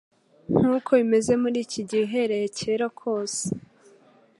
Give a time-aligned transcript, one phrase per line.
[0.57, 3.43] Nkuko bimeze muri iki gihe uhereye kera kose